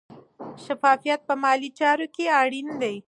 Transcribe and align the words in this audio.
شفافیت 0.63 1.19
په 1.27 1.33
مالي 1.43 1.69
چارو 1.79 2.07
کې 2.15 2.25
اړین 2.41 2.67
دی. 2.81 2.95